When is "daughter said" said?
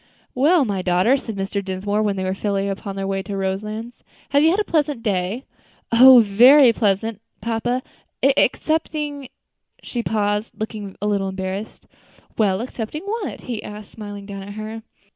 0.81-1.35